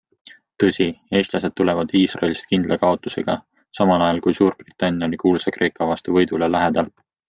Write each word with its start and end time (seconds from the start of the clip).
Tõsi, 0.61 0.87
eestlased 1.19 1.55
tulevad 1.61 1.93
Iisraelist 1.99 2.49
kindla 2.53 2.79
kaotusega, 2.85 3.37
samal 3.81 4.09
ajal 4.09 4.25
kui 4.27 4.41
Suurbritannia 4.41 5.11
oli 5.13 5.25
kuulsa 5.27 5.59
Kreeka 5.61 5.95
vastu 5.95 6.21
võidule 6.21 6.55
lähedal. 6.57 6.95